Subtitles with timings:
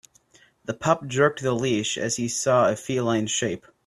[0.65, 3.67] The pup jerked the leash as he saw a feline shape.